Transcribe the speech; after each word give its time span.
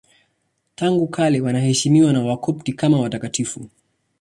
Tangu 0.75 1.07
kale 1.07 1.41
wanaheshimiwa 1.41 2.13
na 2.13 2.23
Wakopti 2.25 2.73
kama 2.73 2.99
watakatifu. 2.99 3.69